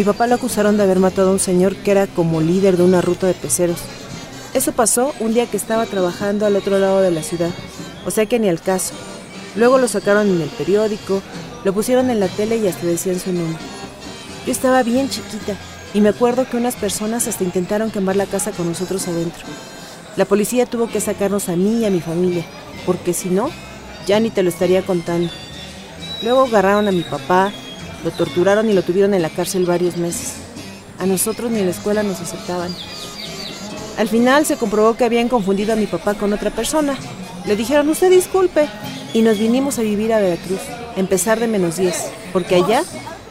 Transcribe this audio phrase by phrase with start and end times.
[0.00, 2.84] mi papá lo acusaron de haber matado a un señor que era como líder de
[2.84, 3.80] una ruta de peceros.
[4.54, 7.50] Eso pasó un día que estaba trabajando al otro lado de la ciudad,
[8.06, 8.94] o sea que ni al caso.
[9.56, 11.20] Luego lo sacaron en el periódico,
[11.64, 13.58] lo pusieron en la tele y hasta decían su nombre.
[14.46, 15.54] Yo estaba bien chiquita
[15.92, 19.44] y me acuerdo que unas personas hasta intentaron quemar la casa con nosotros adentro.
[20.16, 22.46] La policía tuvo que sacarnos a mí y a mi familia,
[22.86, 23.50] porque si no,
[24.06, 25.30] ya ni te lo estaría contando.
[26.22, 27.52] Luego agarraron a mi papá,
[28.04, 30.34] lo torturaron y lo tuvieron en la cárcel varios meses.
[30.98, 32.74] A nosotros ni en la escuela nos aceptaban.
[33.96, 36.96] Al final se comprobó que habían confundido a mi papá con otra persona.
[37.46, 38.68] Le dijeron, usted disculpe.
[39.12, 40.60] Y nos vinimos a vivir a Veracruz,
[40.96, 41.94] empezar de menos 10,
[42.32, 42.84] porque allá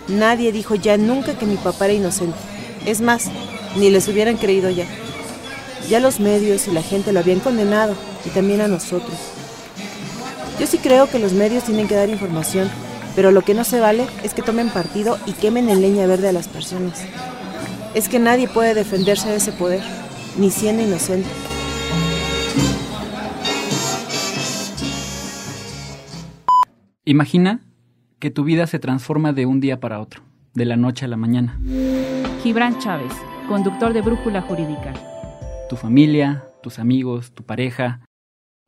[0.10, 2.38] nadie dijo ya nunca que mi papá era inocente.
[2.86, 3.28] Es más,
[3.78, 4.86] ni les hubieran creído ya.
[5.88, 7.96] Ya los medios y la gente lo habían condenado,
[8.26, 9.16] y también a nosotros.
[10.60, 12.70] Yo sí creo que los medios tienen que dar información,
[13.20, 16.30] pero lo que no se vale es que tomen partido y quemen en leña verde
[16.30, 17.06] a las personas.
[17.94, 19.82] Es que nadie puede defenderse de ese poder,
[20.38, 21.28] ni siendo inocente.
[27.04, 27.60] Imagina
[28.20, 30.24] que tu vida se transforma de un día para otro,
[30.54, 31.60] de la noche a la mañana.
[32.42, 33.12] Gibran Chávez,
[33.50, 34.94] conductor de Brújula Jurídica.
[35.68, 38.00] Tu familia, tus amigos, tu pareja,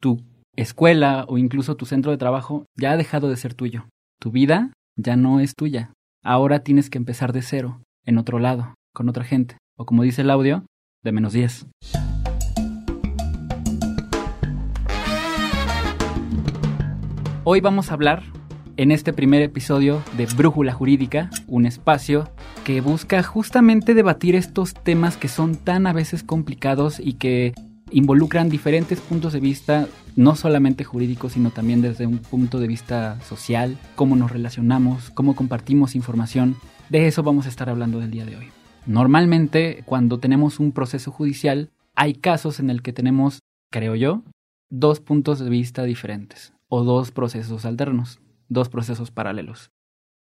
[0.01, 0.19] tu
[0.57, 3.85] escuela o incluso tu centro de trabajo ya ha dejado de ser tuyo.
[4.23, 5.93] Tu vida ya no es tuya.
[6.23, 10.21] Ahora tienes que empezar de cero, en otro lado, con otra gente, o como dice
[10.21, 10.63] el audio,
[11.03, 11.65] de menos 10.
[17.45, 18.21] Hoy vamos a hablar
[18.77, 22.29] en este primer episodio de Brújula Jurídica, un espacio
[22.63, 27.55] que busca justamente debatir estos temas que son tan a veces complicados y que
[27.89, 33.19] involucran diferentes puntos de vista, no solamente jurídicos, sino también desde un punto de vista
[33.21, 36.55] social, cómo nos relacionamos, cómo compartimos información.
[36.89, 38.47] De eso vamos a estar hablando del día de hoy.
[38.85, 43.39] Normalmente, cuando tenemos un proceso judicial, hay casos en el que tenemos,
[43.71, 44.23] creo yo,
[44.69, 48.19] dos puntos de vista diferentes o dos procesos alternos,
[48.49, 49.69] dos procesos paralelos.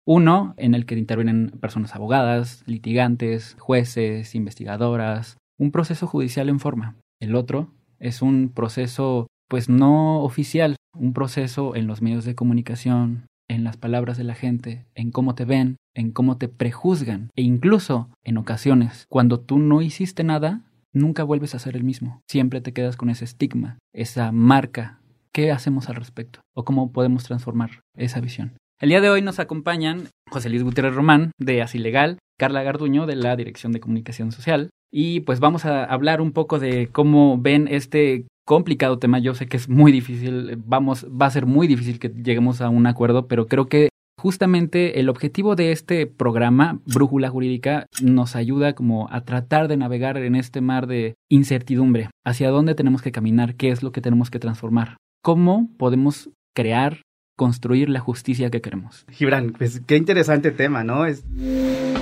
[0.07, 6.97] Uno en el que intervienen personas abogadas, litigantes, jueces, investigadoras, un proceso judicial en forma.
[7.21, 13.27] El otro es un proceso pues no oficial, un proceso en los medios de comunicación,
[13.49, 17.43] en las palabras de la gente, en cómo te ven, en cómo te prejuzgan e
[17.43, 20.63] incluso en ocasiones cuando tú no hiciste nada,
[20.93, 22.23] nunca vuelves a ser el mismo.
[22.29, 25.01] Siempre te quedas con ese estigma, esa marca.
[25.33, 26.41] ¿Qué hacemos al respecto?
[26.55, 28.57] ¿O cómo podemos transformar esa visión?
[28.81, 33.07] El día de hoy nos acompañan José Luis Gutiérrez Román de Así Legal, Carla Garduño
[33.07, 37.39] de la Dirección de Comunicación Social y pues vamos a hablar un poco de cómo
[37.39, 39.19] ven este complicado tema.
[39.19, 42.71] Yo sé que es muy difícil, vamos, va a ser muy difícil que lleguemos a
[42.71, 48.75] un acuerdo, pero creo que justamente el objetivo de este programa, Brújula Jurídica, nos ayuda
[48.75, 52.09] como a tratar de navegar en este mar de incertidumbre.
[52.25, 53.57] ¿Hacia dónde tenemos que caminar?
[53.57, 54.97] ¿Qué es lo que tenemos que transformar?
[55.23, 57.03] ¿Cómo podemos crear
[57.37, 59.05] construir la justicia que queremos.
[59.11, 61.05] Gibran, pues qué interesante tema, ¿no?
[61.05, 61.23] Es...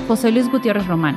[0.06, 1.16] José Luis Gutiérrez Román,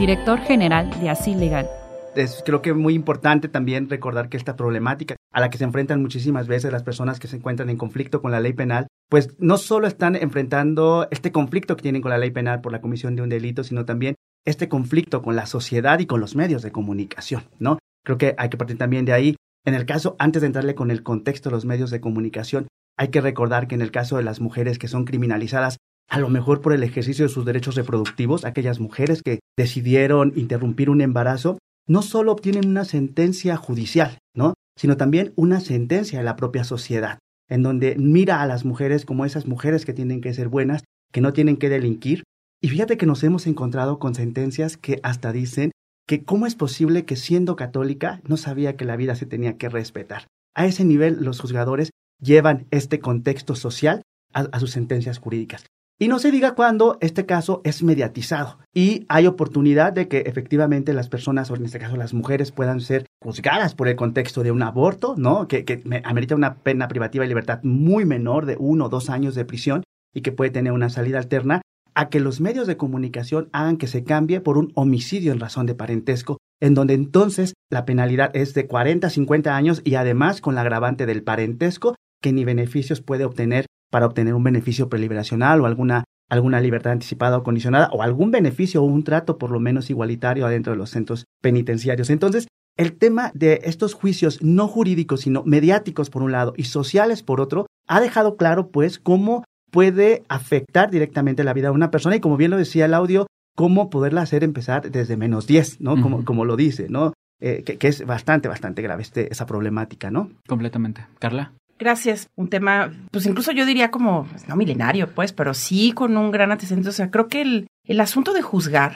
[0.00, 1.68] director general de Así Legal
[2.14, 6.02] es creo que muy importante también recordar que esta problemática a la que se enfrentan
[6.02, 9.56] muchísimas veces las personas que se encuentran en conflicto con la ley penal, pues no
[9.56, 13.22] solo están enfrentando este conflicto que tienen con la ley penal por la comisión de
[13.22, 14.14] un delito, sino también
[14.44, 17.78] este conflicto con la sociedad y con los medios de comunicación, ¿no?
[18.04, 19.36] Creo que hay que partir también de ahí.
[19.64, 22.66] En el caso, antes de entrarle con el contexto de los medios de comunicación,
[22.98, 26.28] hay que recordar que en el caso de las mujeres que son criminalizadas, a lo
[26.28, 31.58] mejor por el ejercicio de sus derechos reproductivos, aquellas mujeres que decidieron interrumpir un embarazo,
[31.86, 34.54] no solo obtienen una sentencia judicial, ¿no?
[34.76, 39.24] sino también una sentencia de la propia sociedad, en donde mira a las mujeres como
[39.24, 42.24] esas mujeres que tienen que ser buenas, que no tienen que delinquir.
[42.60, 45.72] Y fíjate que nos hemos encontrado con sentencias que hasta dicen
[46.06, 49.68] que cómo es posible que siendo católica no sabía que la vida se tenía que
[49.68, 50.26] respetar.
[50.54, 51.90] A ese nivel los juzgadores
[52.20, 54.02] llevan este contexto social
[54.32, 55.66] a, a sus sentencias jurídicas.
[55.98, 60.92] Y no se diga cuando este caso es mediatizado y hay oportunidad de que efectivamente
[60.94, 64.50] las personas, o en este caso las mujeres, puedan ser juzgadas por el contexto de
[64.50, 65.46] un aborto, ¿no?
[65.46, 69.34] Que, que amerita una pena privativa de libertad muy menor de uno o dos años
[69.34, 71.62] de prisión y que puede tener una salida alterna,
[71.94, 75.66] a que los medios de comunicación hagan que se cambie por un homicidio en razón
[75.66, 80.40] de parentesco, en donde entonces la penalidad es de 40 a 50 años y además
[80.40, 85.60] con la agravante del parentesco, que ni beneficios puede obtener para obtener un beneficio preliberacional
[85.60, 89.60] o alguna, alguna libertad anticipada o condicionada o algún beneficio o un trato por lo
[89.60, 92.08] menos igualitario adentro de los centros penitenciarios.
[92.08, 92.48] Entonces,
[92.78, 97.42] el tema de estos juicios no jurídicos, sino mediáticos por un lado y sociales por
[97.42, 102.20] otro, ha dejado claro pues cómo puede afectar directamente la vida de una persona y
[102.20, 106.00] como bien lo decía el audio, cómo poderla hacer empezar desde menos 10, ¿no?
[106.00, 107.12] como, como lo dice, ¿no?
[107.40, 110.30] Eh, que, que es bastante, bastante grave este, esa problemática, ¿no?
[110.46, 111.04] Completamente.
[111.18, 111.52] Carla.
[111.82, 112.28] Gracias.
[112.36, 116.30] Un tema, pues incluso yo diría como, pues, no milenario, pues, pero sí con un
[116.30, 116.90] gran antecedente.
[116.90, 118.94] O sea, creo que el, el asunto de juzgar,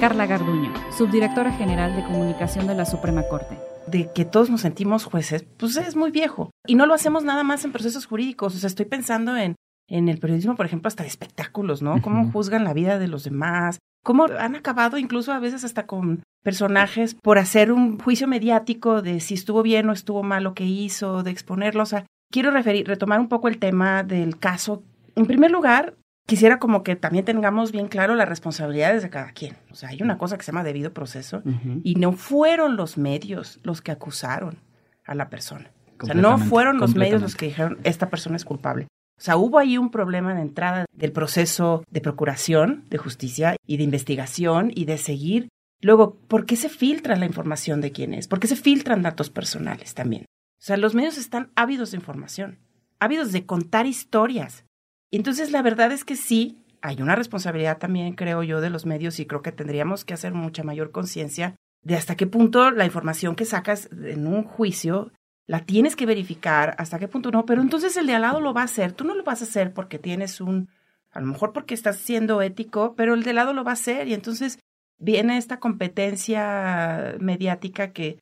[0.00, 3.58] Carla Garduño, subdirectora general de comunicación de la Suprema Corte.
[3.88, 6.50] de que todos nos sentimos jueces, pues es muy viejo.
[6.66, 8.54] Y no lo hacemos nada más en procesos jurídicos.
[8.54, 9.56] O sea, estoy pensando en,
[9.88, 12.00] en el periodismo, por ejemplo, hasta de espectáculos, ¿no?
[12.02, 13.78] Cómo juzgan la vida de los demás.
[14.02, 19.20] Cómo han acabado incluso a veces hasta con personajes por hacer un juicio mediático de
[19.20, 21.82] si estuvo bien o estuvo mal lo que hizo, de exponerlo.
[21.82, 24.82] O sea, quiero referir, retomar un poco el tema del caso.
[25.16, 25.94] En primer lugar,
[26.26, 29.56] quisiera como que también tengamos bien claro las responsabilidades de cada quien.
[29.70, 31.42] O sea, hay una cosa que se llama debido proceso
[31.82, 34.58] y no fueron los medios los que acusaron
[35.04, 35.70] a la persona.
[36.00, 38.86] O sea, no fueron los medios los que dijeron esta persona es culpable.
[39.18, 43.76] O sea, hubo ahí un problema de entrada del proceso de procuración de justicia y
[43.76, 45.48] de investigación y de seguir.
[45.80, 48.28] Luego, ¿por qué se filtra la información de quién es?
[48.28, 50.24] ¿Por qué se filtran datos personales también?
[50.24, 52.58] O sea, los medios están ávidos de información,
[53.00, 54.64] ávidos de contar historias.
[55.10, 58.86] Y entonces la verdad es que sí, hay una responsabilidad también, creo yo, de los
[58.86, 62.84] medios y creo que tendríamos que hacer mucha mayor conciencia de hasta qué punto la
[62.84, 65.12] información que sacas en un juicio
[65.48, 68.52] la tienes que verificar, hasta qué punto no, pero entonces el de al lado lo
[68.52, 70.68] va a hacer, tú no lo vas a hacer porque tienes un,
[71.10, 73.74] a lo mejor porque estás siendo ético, pero el de al lado lo va a
[73.74, 74.58] hacer y entonces
[74.98, 78.18] viene esta competencia mediática que,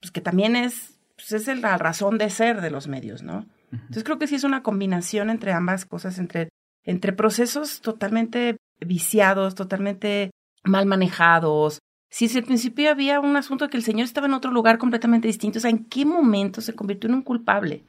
[0.00, 3.46] pues que también es, pues es la razón de ser de los medios, ¿no?
[3.72, 6.48] Entonces creo que sí es una combinación entre ambas cosas, entre,
[6.84, 10.30] entre procesos totalmente viciados, totalmente
[10.64, 11.78] mal manejados.
[12.10, 14.78] Si desde el principio había un asunto de que el señor estaba en otro lugar
[14.78, 17.84] completamente distinto, o sea, ¿en qué momento se convirtió en un culpable?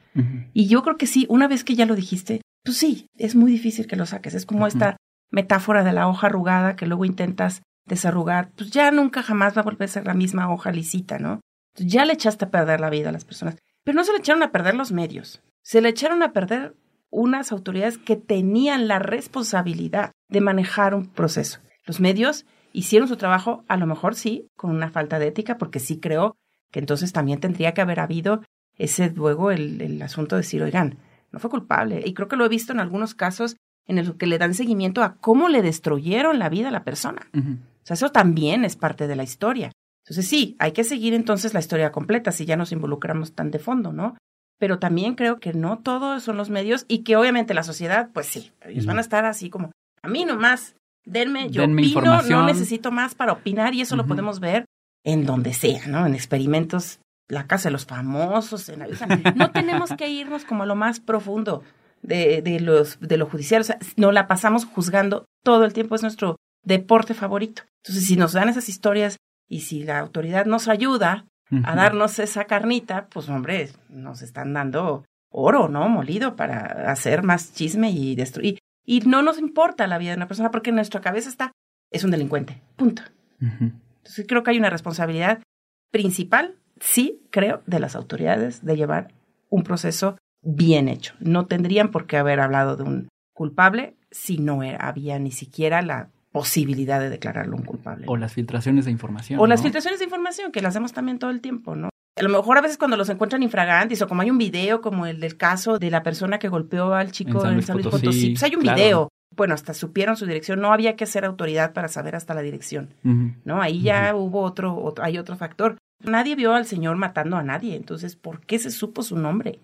[0.52, 3.50] Y yo creo que sí, una vez que ya lo dijiste, pues sí, es muy
[3.50, 4.34] difícil que lo saques.
[4.34, 4.96] Es como esta
[5.30, 9.64] metáfora de la hoja arrugada que luego intentas desarrugar, pues ya nunca jamás va a
[9.64, 11.40] volver a ser la misma hoja lisita, ¿no?
[11.74, 13.56] Entonces ya le echaste a perder la vida a las personas.
[13.82, 16.76] Pero no se le echaron a perder los medios, se le echaron a perder
[17.10, 21.60] unas autoridades que tenían la responsabilidad de manejar un proceso.
[21.84, 25.80] Los medios hicieron su trabajo, a lo mejor sí, con una falta de ética, porque
[25.80, 26.36] sí creo
[26.70, 28.42] que entonces también tendría que haber habido
[28.76, 30.98] ese luego el, el asunto de decir, oigan,
[31.30, 32.02] no fue culpable.
[32.04, 35.02] Y creo que lo he visto en algunos casos en el que le dan seguimiento
[35.02, 37.28] a cómo le destruyeron la vida a la persona.
[37.34, 39.72] O sea, eso también es parte de la historia.
[40.04, 43.58] Entonces sí, hay que seguir entonces la historia completa si ya nos involucramos tan de
[43.58, 44.16] fondo, ¿no?
[44.58, 48.26] Pero también creo que no todos son los medios y que obviamente la sociedad, pues
[48.26, 49.72] sí, ellos van a estar así como,
[50.02, 52.40] a mí nomás, denme, yo Denme opino, información.
[52.40, 54.64] no necesito más para opinar y eso lo podemos ver
[55.04, 56.06] en donde sea, ¿no?
[56.06, 59.06] En experimentos, la casa de los famosos, en, o sea,
[59.36, 61.62] no tenemos que irnos como a lo más profundo
[62.02, 65.94] de, de, los, de lo judicial, o sea, no la pasamos juzgando todo el tiempo,
[65.94, 67.62] es nuestro deporte favorito.
[67.84, 69.16] Entonces, si nos dan esas historias
[69.48, 71.26] y si la autoridad nos ayuda
[71.64, 75.86] a darnos esa carnita, pues hombre, nos están dando oro, ¿no?
[75.88, 78.58] Molido para hacer más chisme y destruir.
[78.84, 81.52] Y no nos importa la vida de una persona porque en nuestra cabeza está,
[81.90, 83.02] es un delincuente, punto.
[83.40, 85.42] Entonces creo que hay una responsabilidad
[85.90, 89.12] principal, sí, creo, de las autoridades de llevar
[89.50, 91.14] un proceso bien hecho.
[91.20, 95.82] No tendrían por qué haber hablado de un culpable si no era- había ni siquiera
[95.82, 98.06] la posibilidad de declararlo un culpable.
[98.08, 99.38] O las filtraciones de información.
[99.38, 101.90] O las filtraciones de información, que las hacemos también todo el tiempo, ¿no?
[102.16, 105.06] A lo mejor a veces cuando los encuentran infragantes o como hay un video como
[105.06, 107.76] el del caso de la persona que golpeó al chico En San en Luis San
[107.76, 108.76] Luis Potosí, Potosí, pues hay un claro.
[108.76, 109.08] video.
[109.34, 112.90] Bueno, hasta supieron su dirección, no había que ser autoridad para saber hasta la dirección.
[113.02, 113.62] ¿no?
[113.62, 115.78] Ahí ya hubo otro, otro, hay otro factor.
[116.04, 119.60] Nadie vio al señor matando a nadie, entonces, ¿por qué se supo su nombre?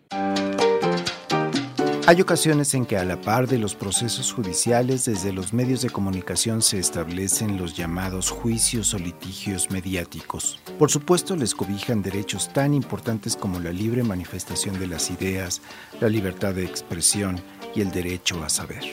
[2.09, 5.91] Hay ocasiones en que a la par de los procesos judiciales desde los medios de
[5.91, 10.59] comunicación se establecen los llamados juicios o litigios mediáticos.
[10.79, 15.61] Por supuesto les cobijan derechos tan importantes como la libre manifestación de las ideas,
[16.01, 17.43] la libertad de expresión
[17.75, 18.85] y el derecho a saber.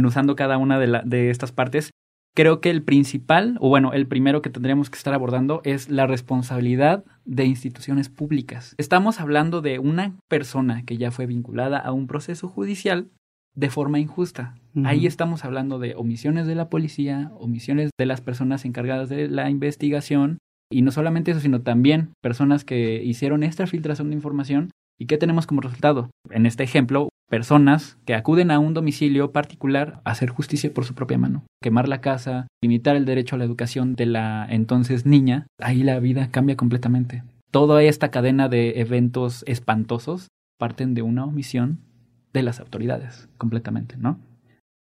[0.00, 1.90] Desmenuzando cada una de, la- de estas partes.
[2.34, 6.06] Creo que el principal, o bueno, el primero que tendríamos que estar abordando es la
[6.06, 8.74] responsabilidad de instituciones públicas.
[8.78, 13.08] Estamos hablando de una persona que ya fue vinculada a un proceso judicial
[13.56, 14.54] de forma injusta.
[14.84, 19.50] Ahí estamos hablando de omisiones de la policía, omisiones de las personas encargadas de la
[19.50, 20.38] investigación,
[20.72, 24.70] y no solamente eso, sino también personas que hicieron esta filtración de información.
[25.00, 26.10] ¿Y qué tenemos como resultado?
[26.30, 30.94] En este ejemplo, personas que acuden a un domicilio particular a hacer justicia por su
[30.94, 35.46] propia mano, quemar la casa, limitar el derecho a la educación de la entonces niña,
[35.58, 37.22] ahí la vida cambia completamente.
[37.52, 41.78] Toda esta cadena de eventos espantosos parten de una omisión
[42.32, 44.18] de las autoridades, completamente, ¿no?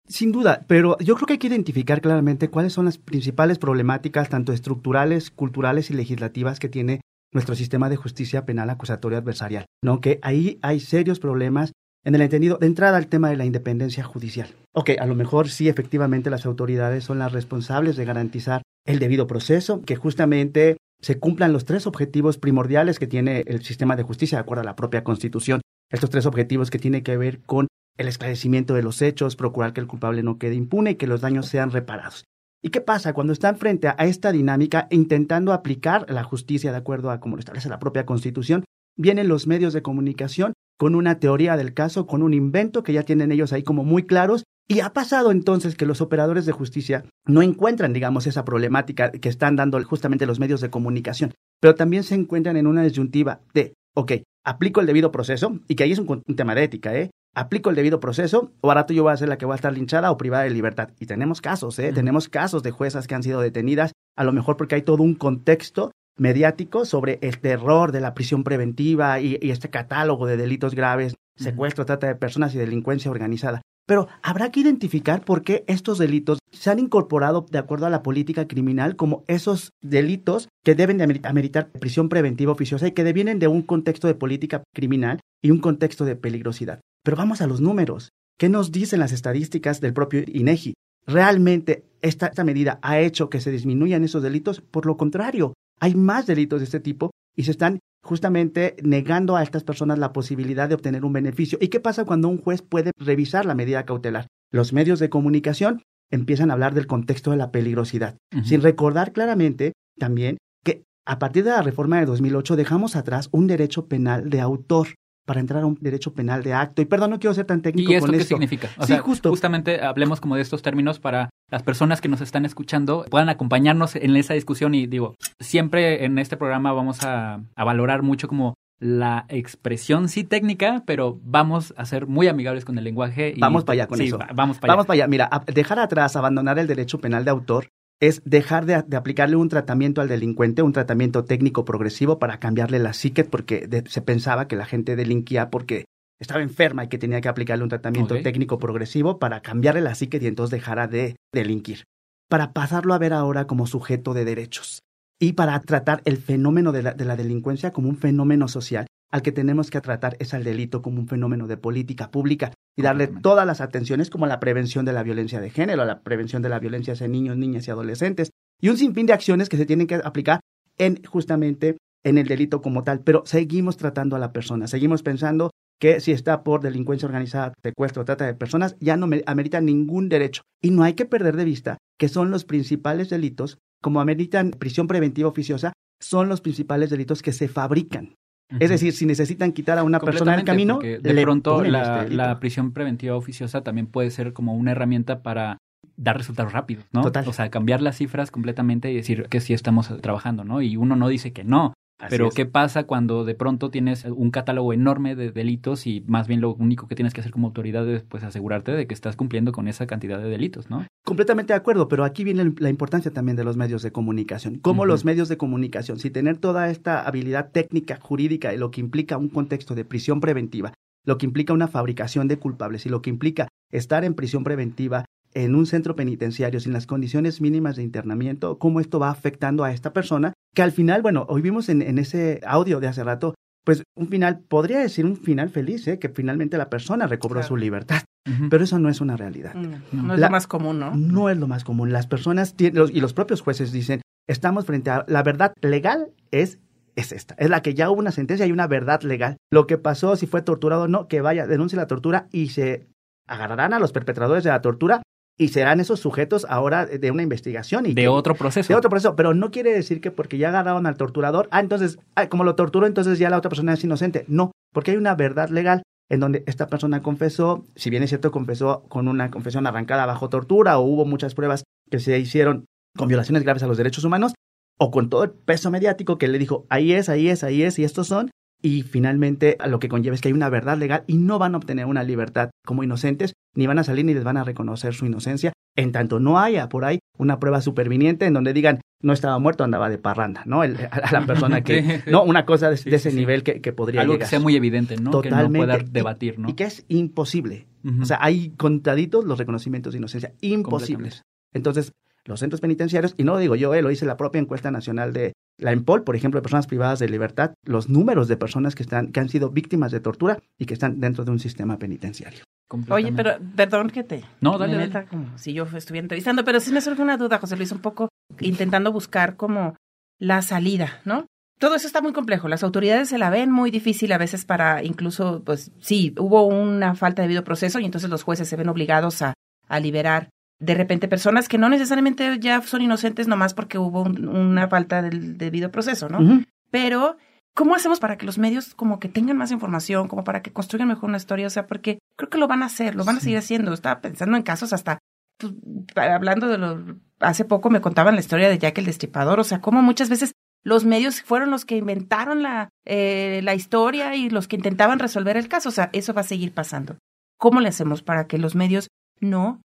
[0.06, 4.28] Sin duda, pero yo creo que hay que identificar claramente cuáles son las principales problemáticas,
[4.28, 7.00] tanto estructurales, culturales y legislativas que tiene
[7.34, 10.02] nuestro sistema de justicia penal acusatoria adversarial, ¿no?
[10.02, 11.72] Que ahí hay serios problemas
[12.04, 14.50] en el entendido de entrada al tema de la independencia judicial.
[14.74, 19.28] Ok, a lo mejor sí, efectivamente, las autoridades son las responsables de garantizar el debido
[19.28, 24.38] proceso, que justamente se cumplan los tres objetivos primordiales que tiene el sistema de justicia
[24.38, 25.62] de acuerdo a la propia Constitución.
[25.90, 27.68] Estos tres objetivos que tienen que ver con
[27.98, 31.22] el esclarecimiento de los hechos, procurar que el culpable no quede impune y que los
[31.22, 32.26] daños sean reparados.
[32.62, 37.12] ¿Y qué pasa cuando están frente a esta dinámica intentando aplicar la justicia de acuerdo
[37.12, 38.64] a como lo establece la propia Constitución?
[38.98, 43.04] Vienen los medios de comunicación con una teoría del caso, con un invento que ya
[43.04, 44.44] tienen ellos ahí como muy claros.
[44.68, 49.30] Y ha pasado entonces que los operadores de justicia no encuentran, digamos, esa problemática que
[49.30, 53.74] están dando justamente los medios de comunicación, pero también se encuentran en una disyuntiva de,
[53.94, 54.14] ok,
[54.46, 57.12] aplico el debido proceso, y que ahí es un, tema de ética, ¿eh?
[57.36, 59.74] aplico el debido proceso o barato yo voy a ser la que va a estar
[59.74, 60.90] linchada o privada de libertad.
[61.00, 61.92] Y tenemos casos, ¿eh?
[61.94, 65.16] Tenemos casos de juezas que han sido detenidas, a lo mejor porque hay todo un
[65.16, 71.16] contexto mediático sobre el terror de la prisión preventiva y, este catálogo de delitos graves,
[71.36, 73.62] secuestro, trata de personas y delincuencia organizada.
[73.86, 78.02] Pero habrá que identificar por qué estos delitos se han incorporado de acuerdo a la
[78.02, 83.40] política criminal como esos delitos que deben de ameritar prisión preventiva oficiosa y que devienen
[83.40, 86.80] de un contexto de política criminal y un contexto de peligrosidad.
[87.04, 88.10] Pero vamos a los números.
[88.40, 90.76] ¿Qué nos dicen las estadísticas del propio INEGI?
[91.06, 94.62] ¿Realmente esta, esta medida ha hecho que se disminuyan esos delitos?
[94.62, 99.44] Por lo contrario, hay más delitos de este tipo y se están justamente negando a
[99.44, 101.58] estas personas la posibilidad de obtener un beneficio.
[101.62, 104.28] ¿Y qué pasa cuando un juez puede revisar la medida cautelar?
[104.52, 109.74] Los medios de comunicación empiezan a hablar del contexto de la peligrosidad, sin recordar claramente
[109.98, 114.42] también que a partir de la reforma de 2008 dejamos atrás un derecho penal de
[114.42, 114.90] autor
[115.26, 116.82] para entrar a un derecho penal de acto.
[116.82, 118.70] Y perdón, no quiero ser tan técnico ¿Y esto qué significa?
[118.86, 119.30] sí, justo.
[119.30, 123.96] Justamente hablemos como de estos términos para las personas que nos están escuchando puedan acompañarnos
[123.96, 129.26] en esa discusión y digo, siempre en este programa vamos a, valorar mucho como la
[129.30, 133.34] expresión sí técnica, pero vamos a ser muy amigables con el lenguaje.
[133.36, 134.18] Y, vamos para allá con eso.
[134.34, 134.76] vamos para allá.
[134.76, 135.08] Vamos para allá.
[135.08, 137.68] Mira, dejar atrás, abandonar el derecho penal de autor
[138.02, 142.94] es dejar de, aplicarle un tratamiento al delincuente, un tratamiento técnico progresivo para cambiarle la
[142.94, 145.86] psique, porque se pensaba que la gente delinquía porque
[146.20, 150.20] estaba enferma y que tenía que aplicarle un tratamiento técnico progresivo para cambiarle la psique
[150.22, 151.84] y entonces dejara de delinquir.
[152.30, 154.80] Para pasarlo a ver ahora como sujeto de derechos
[155.20, 159.22] y para tratar el fenómeno de la, de la delincuencia como un fenómeno social al
[159.22, 163.06] que tenemos que tratar es al delito como un fenómeno de política pública y darle
[163.08, 166.58] todas las atenciones como la prevención de la violencia de género, la prevención de la
[166.58, 170.02] violencia hacia niños, niñas y adolescentes y un sinfín de acciones que se tienen que
[170.04, 170.40] aplicar
[170.80, 175.52] en justamente en el delito como tal, pero seguimos tratando a la persona, seguimos pensando
[175.80, 180.44] que si está por delincuencia organizada, secuestro, trata de personas, ya no amerita ningún derecho.
[180.62, 184.88] Y no hay que perder de vista que son los principales delitos, como ameritan prisión
[184.88, 188.16] preventiva oficiosa, son los principales delitos que se fabrican.
[188.60, 192.40] Es decir, si necesitan quitar a una persona del camino, de pronto la, este la,
[192.40, 195.58] prisión preventiva oficiosa también puede ser como una herramienta para
[195.98, 197.02] dar resultados rápidos, ¿no?
[197.02, 197.28] Total.
[197.28, 200.62] O sea, cambiar las cifras completamente y decir que sí estamos trabajando, ¿no?
[200.62, 201.74] Y uno no dice que no,
[202.10, 206.42] pero ¿qué pasa cuando de pronto tienes un catálogo enorme de delitos y más bien
[206.42, 209.52] lo único que tienes que hacer como autoridad es pues asegurarte de que estás cumpliendo
[209.52, 210.86] con esa cantidad de delitos, ¿no?
[211.04, 214.60] Completamente de acuerdo, pero aquí viene la importancia también de los medios de comunicación.
[214.60, 218.82] ¿Cómo los medios de comunicación, si tener toda esta habilidad técnica, jurídica y lo que
[218.82, 220.74] implica un contexto de prisión preventiva,
[221.06, 225.06] lo que implica una fabricación de culpables y lo que implica estar en prisión preventiva
[225.34, 229.72] en un centro penitenciario sin las condiciones mínimas de internamiento, cómo esto va afectando a
[229.72, 233.34] esta persona, que al final, bueno, hoy vimos en, ese audio de hace rato,
[233.66, 236.00] pues un final, podría decir un final feliz, ¿eh?
[236.00, 238.04] que finalmente la persona recobró su libertad.
[238.50, 239.54] Pero eso no es una realidad.
[239.54, 240.96] No, es lo más común, ¿no?
[240.96, 241.92] No es lo más común.
[241.92, 246.60] Las personas tienen, y los propios jueces dicen, estamos frente a la verdad legal es
[246.96, 247.36] es esta.
[247.38, 249.38] Es la que ya hubo una sentencia y una verdad legal.
[249.52, 252.88] Lo que pasó, si fue torturado o no, que vaya, denuncie la tortura y se
[253.28, 255.02] agarrarán a los perpetradores de la tortura
[255.38, 257.86] y serán esos sujetos ahora de una investigación.
[257.86, 258.68] Y de otro proceso.
[258.68, 261.98] De otro proceso, pero no quiere decir que porque ya agarraron al torturador, ah, entonces,
[262.30, 264.26] como lo torturó, entonces ya la otra persona es inocente.
[264.28, 265.84] No, porque hay una verdad legal.
[266.10, 270.30] en donde esta persona confesó, si bien es cierto, confesó con una confesión arrancada bajo
[270.30, 274.34] tortura o hubo muchas pruebas que se hicieron con violaciones graves a los derechos humanos,
[274.78, 277.80] o con todo el peso mediático que le dijo, ahí es, ahí es, ahí es,
[277.80, 278.32] y estos son,
[278.64, 281.58] y finalmente lo que conlleva es que hay una verdad legal y no van a
[281.58, 285.06] obtener una libertad como inocentes, ni van a salir ni les van a reconocer su
[285.06, 289.38] inocencia, en tanto no haya por ahí una prueba superviniente en donde digan, no estaba
[289.38, 290.62] muerto, andaba de parranda, ¿no?
[290.62, 294.28] a, la persona que, no, una cosa de, ese nivel que, que, podría Algo llegar.
[294.28, 295.12] que sea muy evidente, ¿no?
[295.12, 295.60] Totalmente.
[295.60, 296.50] Que no pueda debatir, ¿no?
[296.50, 297.68] Y, que es imposible.
[298.02, 301.24] O sea, hay contaditos los reconocimientos de inocencia, imposibles.
[301.54, 301.92] Entonces,
[302.24, 305.12] los centros penitenciarios, y no lo digo yo, eh, lo dice la propia encuesta nacional
[305.12, 308.84] de la EMPOL, por ejemplo, de personas privadas de libertad, los números de personas que,
[308.84, 312.44] están, que han sido víctimas de tortura y que están dentro de un sistema penitenciario.
[312.90, 316.60] Oye, pero perdón que te no, dale, me meta como si yo estuviera entrevistando, pero
[316.60, 319.76] sí me surge una duda, José Luis, un poco intentando buscar como
[320.20, 321.28] la salida, ¿no?
[321.60, 322.48] Todo eso está muy complejo.
[322.48, 326.96] Las autoridades se la ven muy difícil a veces para incluso, pues sí, hubo una
[326.96, 329.34] falta de debido proceso y entonces los jueces se ven obligados a,
[329.68, 330.30] a liberar
[330.64, 335.38] de repente personas que no necesariamente ya son inocentes nomás porque hubo una falta del
[335.38, 336.44] debido proceso, ¿no?
[336.72, 337.18] Pero,
[337.54, 340.88] ¿cómo hacemos para que los medios como que tengan más información, como para que construyan
[340.88, 341.48] mejor una historia?
[341.48, 343.74] O sea, porque creo que lo van a hacer, lo van a seguir haciendo.
[343.74, 345.00] Estaba pensando en casos hasta,
[345.38, 345.54] pues,
[345.96, 349.62] hablando de lo, hace poco me contaban la historia de Jack el Destripador, o sea,
[349.62, 354.48] cómo muchas veces los medios fueron los que inventaron la, eh, la historia y los
[354.48, 355.70] que intentaban resolver el caso.
[355.70, 356.98] O sea, eso va a seguir pasando.
[357.38, 358.88] ¿Cómo le hacemos para que los medios
[359.20, 359.62] no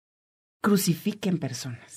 [0.61, 1.97] crucifiquen personas,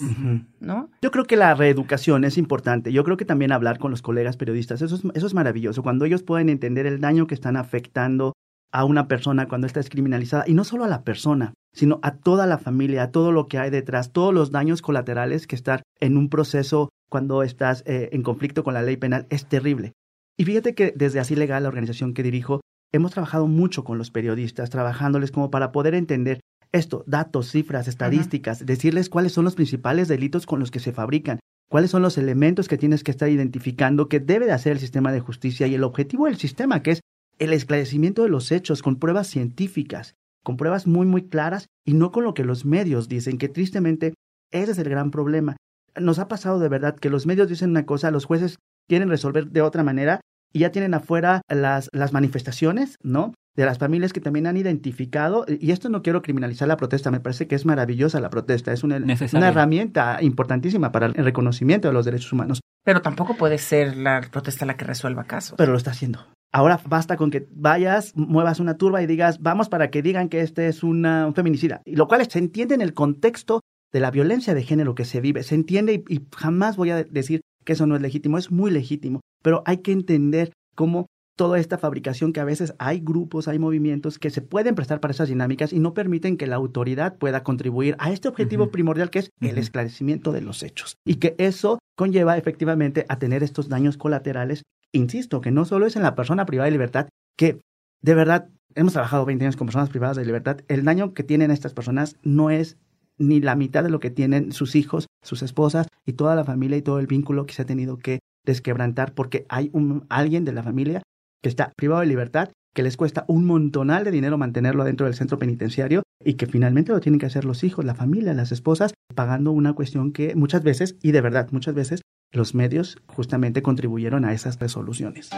[0.60, 0.89] ¿no?
[1.01, 2.94] Yo creo que la reeducación es importante.
[2.94, 5.84] Yo creo que también hablar con los colegas periodistas, eso es, eso es maravilloso.
[5.84, 8.34] Cuando ellos pueden entender el daño que están afectando
[8.72, 12.46] a una persona cuando está criminalizada, y no solo a la persona, sino a toda
[12.48, 16.18] la familia, a todo lo que hay detrás, todos los daños colaterales que estar en
[16.18, 19.94] un proceso cuando estás eh, en conflicto con la ley penal es terrible.
[20.38, 22.62] Y fíjate que desde Así Legal, la organización que dirijo,
[22.93, 26.39] hemos trabajado mucho con los periodistas, trabajándoles como para poder entender
[26.71, 31.39] esto, datos, cifras, estadísticas, decirles cuáles son los principales delitos con los que se fabrican,
[31.69, 35.12] cuáles son los elementos que tienes que estar identificando que debe de hacer el sistema
[35.12, 37.01] de justicia y el objetivo del sistema, que es
[37.39, 42.12] el esclarecimiento de los hechos con pruebas científicas, con pruebas muy, muy claras y no
[42.12, 44.13] con lo que los medios dicen, que tristemente
[44.51, 45.55] ese es el gran problema.
[45.99, 48.57] Nos ha pasado de verdad que los medios dicen una cosa, los jueces
[48.88, 50.21] quieren resolver de otra manera
[50.53, 53.34] y ya tienen afuera las, las manifestaciones, ¿no?
[53.56, 57.20] De las familias que también han identificado, y esto no quiero criminalizar la protesta, me
[57.20, 61.94] parece que es maravillosa la protesta, es una, una, herramienta importantísima para el reconocimiento de
[61.94, 62.62] los derechos humanos.
[62.84, 65.56] Pero tampoco puede ser la protesta la que resuelva casos.
[65.58, 66.26] Pero lo está haciendo.
[66.54, 70.42] Ahora basta con que vayas, muevas una turba y digas, vamos para que digan que
[70.42, 73.62] este es una, un feminicida, y lo cual se entiende en el contexto
[73.92, 77.04] de la violencia de género que se vive, se entiende y, y jamás voy a
[77.04, 81.60] decir que eso no es legítimo, es muy legítimo, pero hay que entender cómo toda
[81.60, 85.30] esta fabricación que a veces hay grupos, hay movimientos que se pueden prestar para esas
[85.30, 89.32] dinámicas y no permiten que la autoridad pueda contribuir a este objetivo primordial que es
[89.39, 90.98] el esclarecimiento de los hechos.
[91.06, 95.96] Y que eso conlleva efectivamente a tener estos daños colaterales, insisto, que no solo es
[95.96, 97.60] en la persona privada de libertad, que
[98.02, 101.52] de verdad hemos trabajado 20 años con personas privadas de libertad, el daño que tienen
[101.52, 102.78] estas personas no es
[103.17, 106.78] ni la mitad de lo que tienen sus hijos, sus esposas y toda la familia
[106.78, 110.54] y todo el vínculo que se ha tenido que desquebrantar porque hay un, alguien de
[110.54, 111.04] la familia
[111.41, 115.15] que está privado de libertad, que les cuesta un montonal de dinero mantenerlo dentro del
[115.15, 118.93] centro penitenciario y que finalmente lo tienen que hacer los hijos, la familia, las esposas,
[119.13, 122.01] pagando una cuestión que muchas veces, y de verdad muchas veces,
[122.32, 125.30] los medios justamente contribuyeron a esas resoluciones.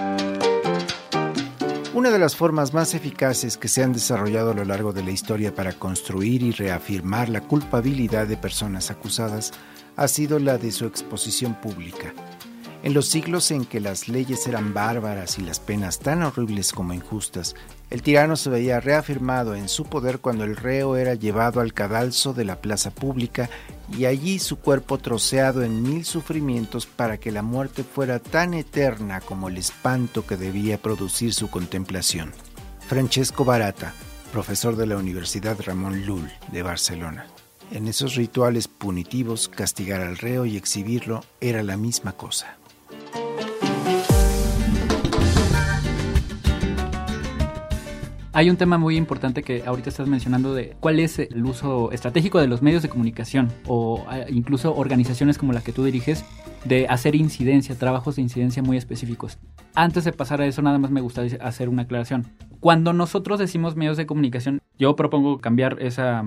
[1.96, 5.12] Una de las formas más eficaces que se han desarrollado a lo largo de la
[5.12, 9.54] historia para construir y reafirmar la culpabilidad de personas acusadas
[9.96, 12.14] ha sido la de su exposición pública.
[12.84, 16.94] En los siglos en que las leyes eran bárbaras y las penas tan horribles como
[16.94, 17.56] injustas,
[17.90, 22.34] el tirano se veía reafirmado en su poder cuando el reo era llevado al cadalso
[22.34, 23.50] de la plaza pública
[23.98, 29.22] y allí su cuerpo troceado en mil sufrimientos para que la muerte fuera tan eterna
[29.22, 32.34] como el espanto que debía producir su contemplación.
[32.90, 33.94] Francesco Barata,
[34.34, 37.28] profesor de la Universidad Ramón Lull de Barcelona.
[37.72, 42.58] En esos rituales punitivos, castigar al reo y exhibirlo era la misma cosa.
[48.36, 52.40] Hay un tema muy importante que ahorita estás mencionando de cuál es el uso estratégico
[52.40, 56.26] de los medios de comunicación o eh, incluso organizaciones como la que tú diriges
[56.66, 59.38] de hacer incidencia, trabajos de incidencia muy específicos.
[59.76, 62.26] Antes de pasar a eso, nada más me gustaría hacer una aclaración.
[62.60, 66.26] Cuando nosotros decimos medios de comunicación, yo propongo cambiar esa,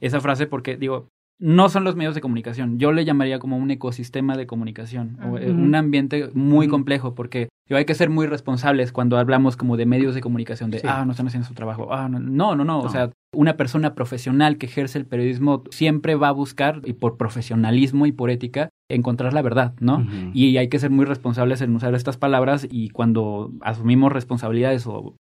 [0.00, 1.08] esa frase porque digo,
[1.42, 2.78] no son los medios de comunicación.
[2.78, 7.48] Yo le llamaría como un ecosistema de comunicación, o eh, un ambiente muy complejo, porque
[7.68, 11.04] Digo, hay que ser muy responsables cuando hablamos como de medios de comunicación, de, ah,
[11.04, 11.92] no están haciendo su trabajo.
[11.92, 12.80] Ah, no, no, no, no.
[12.80, 17.16] O sea, una persona profesional que ejerce el periodismo siempre va a buscar, y por
[17.16, 20.04] profesionalismo y por ética, encontrar la verdad, ¿no?
[20.34, 25.14] Y hay que ser muy responsables en usar estas palabras y cuando asumimos responsabilidades o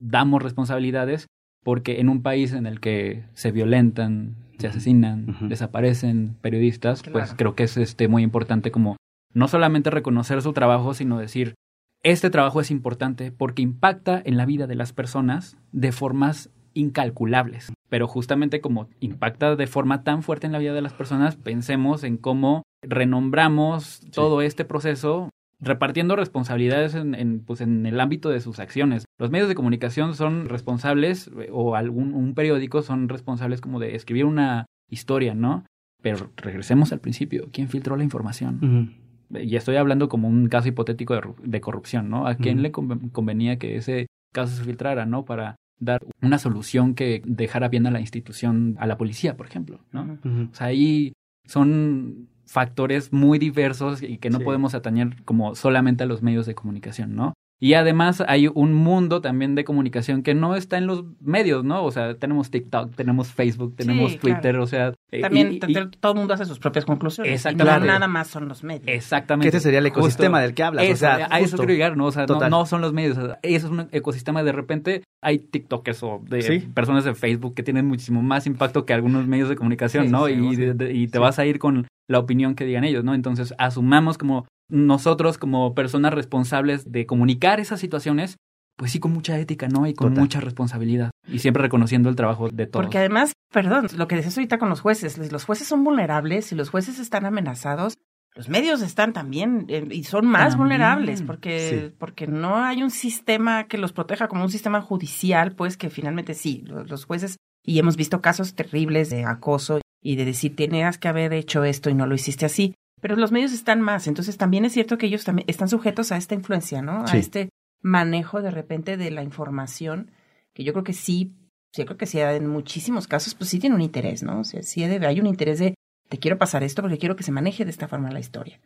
[0.00, 1.26] damos responsabilidades,
[1.64, 7.54] porque en un país en el que se violentan, se asesinan, desaparecen periodistas, pues creo
[7.54, 8.96] que es este muy importante como
[9.32, 11.54] no solamente reconocer su trabajo, sino decir,
[12.02, 17.72] este trabajo es importante porque impacta en la vida de las personas de formas incalculables.
[17.88, 22.04] Pero justamente como impacta de forma tan fuerte en la vida de las personas, pensemos
[22.04, 28.58] en cómo renombramos todo este proceso repartiendo responsabilidades en, pues en el ámbito de sus
[28.58, 29.04] acciones.
[29.18, 34.24] Los medios de comunicación son responsables, o algún un periódico son responsables como de escribir
[34.24, 35.64] una historia, ¿no?
[36.00, 37.48] Pero regresemos al principio.
[37.52, 39.08] ¿Quién filtró la información?
[39.30, 42.26] y estoy hablando como un caso hipotético de, corrupción, ¿no?
[42.26, 45.24] ¿A quién le convenía que ese caso se filtrara, ¿no?
[45.24, 49.80] Para dar una solución que dejara bien a la institución, a la policía, por ejemplo,
[49.92, 50.18] ¿no?
[50.50, 51.12] O sea, ahí
[51.44, 56.54] son factores muy diversos y que no podemos atañer como solamente a los medios de
[56.54, 57.34] comunicación, ¿no?
[57.60, 61.84] Y además hay un mundo también de comunicación que no está en los medios, ¿no?
[61.84, 64.92] O sea, tenemos TikTok, tenemos Facebook, tenemos Twitter, o sea...
[65.10, 65.58] Eh, también
[66.00, 67.32] todo el mundo hace sus propias conclusiones.
[67.32, 67.86] Exactamente.
[67.86, 68.84] nada más son los medios.
[68.86, 69.48] Exactamente.
[69.48, 70.88] ese sería el ecosistema del que hablas.
[70.88, 72.06] o sea, a eso quiero llegar, ¿no?
[72.06, 73.18] O sea, no, son los medios.
[73.42, 74.44] eso es un ecosistema.
[74.44, 78.92] De repente hay TikTokers o de personas de Facebook que tienen muchísimo más impacto que
[78.92, 80.28] algunos medios de comunicación, ¿no?
[80.28, 83.14] y, y te vas a ir con la opinión que digan ellos, ¿no?
[83.14, 88.36] Entonces, asumamos como nosotros como personas responsables de comunicar esas situaciones,
[88.76, 89.86] pues sí con mucha ética, ¿no?
[89.86, 91.10] Y con mucha responsabilidad.
[91.26, 92.84] Y siempre reconociendo el trabajo de todos.
[92.84, 96.54] Porque además, perdón, lo que decías ahorita con los jueces, los jueces son vulnerables y
[96.54, 97.94] los jueces están amenazados.
[98.36, 103.66] Los medios están también eh, y son más vulnerables porque, porque no hay un sistema
[103.66, 107.96] que los proteja como un sistema judicial, pues que finalmente sí, los jueces, y hemos
[107.96, 112.06] visto casos terribles de acoso y de decir, tenías que haber hecho esto y no
[112.06, 112.74] lo hiciste así.
[113.00, 116.16] Pero los medios están más, entonces también es cierto que ellos también están sujetos a
[116.16, 117.04] esta influencia, ¿no?
[117.06, 120.10] A este manejo de repente de la información,
[120.52, 121.32] que yo creo que sí,
[121.76, 124.40] yo creo que sí, en muchísimos casos, pues sí tiene un interés, ¿no?
[124.40, 125.74] O sea, sí hay un interés de,
[126.08, 128.58] te quiero pasar esto porque quiero que se maneje de esta forma la historia.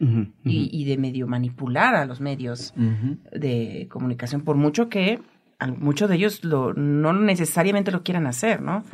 [0.45, 2.73] Y, y, de medio manipular a los medios
[3.33, 5.21] de comunicación, por mucho que
[5.79, 8.85] muchos de ellos lo, no necesariamente lo quieran hacer, ¿no?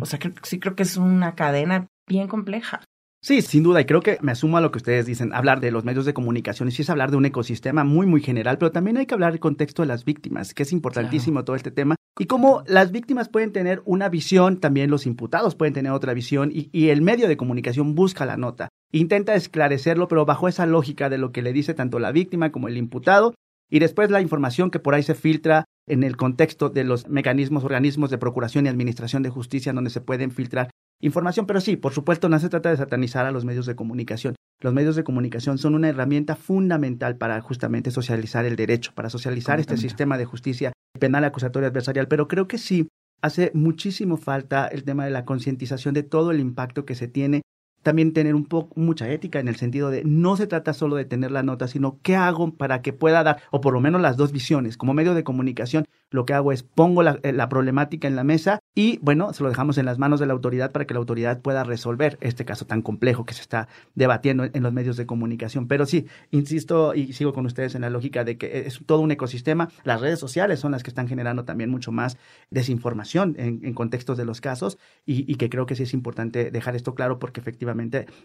[0.00, 2.80] O sea, sí creo que es una cadena bien compleja.
[3.20, 5.72] Sí, sin duda, y creo que me asumo a lo que ustedes dicen, hablar de
[5.72, 8.70] los medios de comunicación, y sí es hablar de un ecosistema muy, muy general, pero
[8.70, 11.96] también hay que hablar del contexto de las víctimas, que es importantísimo todo este tema,
[12.16, 16.52] y cómo las víctimas pueden tener una visión, también los imputados pueden tener otra visión,
[16.52, 21.10] y, y el medio de comunicación busca la nota, intenta esclarecerlo, pero bajo esa lógica
[21.10, 23.34] de lo que le dice tanto la víctima como el imputado,
[23.68, 27.64] y después la información que por ahí se filtra en el contexto de los mecanismos,
[27.64, 31.92] organismos de procuración y administración de justicia, donde se pueden filtrar información, pero sí, por
[31.92, 34.34] supuesto, no se trata de satanizar a los medios de comunicación.
[34.60, 39.60] Los medios de comunicación son una herramienta fundamental para justamente socializar el derecho, para socializar
[39.60, 42.88] este sistema de justicia penal, acusatoria, adversarial, pero creo que sí
[43.22, 47.42] hace muchísimo falta el tema de la concientización de todo el impacto que se tiene
[47.82, 51.04] también tener un poco mucha ética en el sentido de no se trata solo de
[51.04, 54.16] tener la nota, sino qué hago para que pueda dar, o por lo menos las
[54.16, 54.76] dos visiones.
[54.76, 58.24] Como medio de comunicación, lo que hago es pongo la, eh, la, problemática en la
[58.24, 61.00] mesa y, bueno, se lo dejamos en las manos de la autoridad para que la
[61.00, 65.06] autoridad pueda resolver este caso tan complejo que se está debatiendo en, los medios de
[65.06, 65.68] comunicación.
[65.68, 69.10] Pero sí, insisto y sigo con ustedes en la lógica de que es todo un
[69.10, 69.68] ecosistema.
[69.84, 72.16] Las redes sociales son las que están generando también mucho más
[72.50, 76.76] desinformación en, en contextos de los casos y que creo que sí es importante dejar
[76.76, 77.77] esto claro porque efectivamente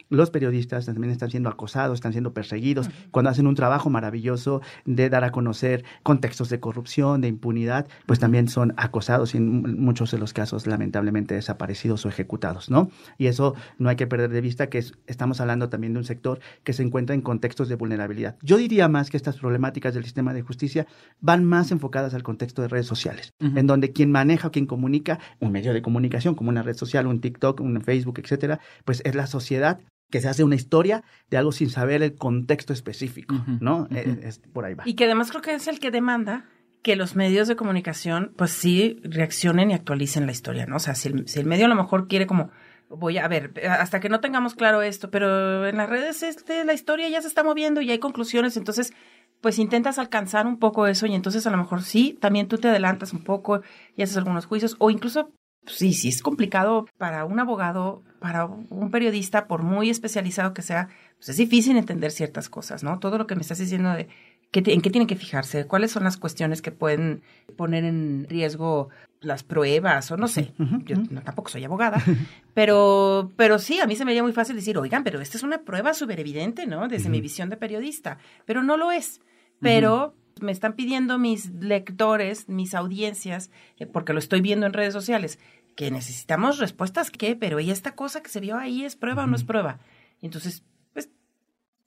[0.10, 5.10] los periodistas también están siendo acosados, están siendo perseguidos, cuando hacen un trabajo maravilloso de
[5.10, 10.12] dar a conocer contextos de corrupción, de impunidad, pues también son acosados y en muchos
[10.12, 12.89] de los casos lamentablemente desaparecidos o ejecutados, ¿no?
[13.18, 16.39] Y eso no hay que perder de vista que estamos hablando también de un sector
[16.63, 18.38] que se encuentra en contextos de vulnerabilidad.
[18.42, 20.88] Yo diría más que estas problemáticas del sistema de justicia
[21.22, 25.20] van más enfocadas al contexto de redes sociales, en donde quien maneja o quien comunica
[25.39, 29.16] un medio de comunicación como una red social, un TikTok, un Facebook, etcétera, pues es
[29.16, 33.88] la sociedad que se hace una historia de algo sin saber el contexto específico, ¿no?
[33.89, 34.84] Eh, es, por ahí va.
[34.86, 36.46] Y que además creo que es el que demanda
[36.84, 40.76] que los medios de comunicación, pues sí, reaccionen y actualicen la historia, ¿no?
[40.76, 42.52] O sea, si el, medio a lo mejor quiere como,
[42.89, 46.74] voy a, ver, hasta que no tengamos claro esto, pero en las redes este, la
[46.74, 48.93] historia ya se está moviendo y hay conclusiones, entonces
[49.41, 52.69] pues intentas alcanzar un poco eso y entonces a lo mejor sí, también tú te
[52.69, 53.62] adelantas un poco
[53.96, 55.32] y haces algunos juicios o incluso
[55.65, 60.89] sí, sí es complicado para un abogado, para un periodista, por muy especializado que sea,
[61.17, 62.99] pues es difícil entender ciertas cosas, ¿no?
[62.99, 64.08] Todo lo que me estás diciendo de
[64.54, 65.65] ¿En qué tienen que fijarse?
[65.65, 67.23] ¿Cuáles son las cuestiones que pueden
[67.58, 70.54] poner en riesgo las pruebas o no sé?
[70.86, 72.04] Yo tampoco soy abogada,
[72.54, 75.43] pero, pero sí, a mí se me haría muy fácil decir, oigan, pero esta es
[75.43, 76.88] una prueba súper evidente, ¿no?
[76.88, 79.21] Desde mi visión de periodista, pero no lo es.
[79.60, 84.93] Pero me están pidiendo mis lectores, mis audiencias, eh, porque lo estoy viendo en redes
[84.93, 85.39] sociales,
[85.76, 87.36] que necesitamos respuestas, ¿qué?
[87.36, 89.80] Pero ¿y esta cosa que se vio ahí es prueba o no es prueba?
[90.22, 90.63] Entonces,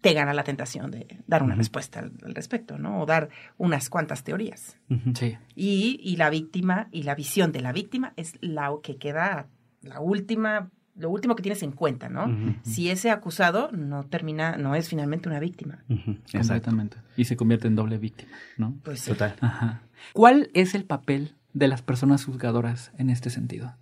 [0.01, 3.01] te gana la tentación de dar una respuesta al, respecto, ¿no?
[3.01, 4.79] O dar unas cuantas teorías.
[5.15, 5.37] Sí.
[5.55, 9.49] Y, y, la víctima y la visión de la víctima es la que queda,
[9.81, 12.55] la última, lo último que tienes en cuenta, ¿no?
[12.63, 15.85] Si ese acusado no termina, no es finalmente una víctima.
[16.33, 16.97] Exactamente.
[17.17, 18.75] Y se convierte en doble víctima, ¿no?
[18.83, 19.11] Pues sí.
[19.11, 19.37] Total.
[19.41, 19.83] Ajá.
[20.13, 23.75] ¿Cuál es el papel de las personas juzgadoras en este sentido?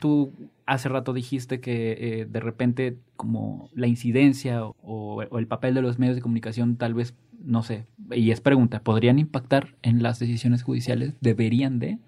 [0.00, 0.32] Tú
[0.66, 5.98] hace rato dijiste que eh, de repente como la incidencia o, el papel de los
[5.98, 10.62] medios de comunicación tal vez, no sé, y es pregunta, ¿podrían impactar en las decisiones
[10.62, 11.14] judiciales?
[11.20, 11.98] ¿Deberían de?